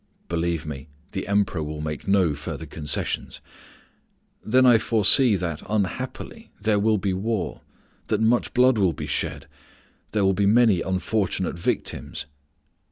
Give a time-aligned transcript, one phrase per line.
[0.29, 3.39] "Believe me, the Emperor will make no further concessions."
[4.43, 7.61] "Then I foresee that, unhappily, there will be war,
[8.07, 9.45] that much blood will be shed,
[10.09, 12.25] there will be many unfortunate victims."